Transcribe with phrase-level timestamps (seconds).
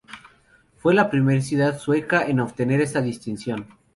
[0.79, 3.67] Fue la primera ciudad sueca en obtener esta distinción.